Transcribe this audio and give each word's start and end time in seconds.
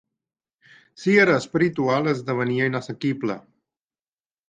Si 1.01 1.13
era 1.25 1.37
espiritual 1.43 2.11
esdevenia 2.17 2.73
inassequible 2.73 3.41